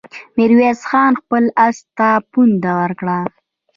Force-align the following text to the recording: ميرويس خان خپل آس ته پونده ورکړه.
ميرويس 0.35 0.81
خان 0.89 1.11
خپل 1.21 1.43
آس 1.65 1.77
ته 1.97 2.09
پونده 2.31 2.71
ورکړه. 2.81 3.17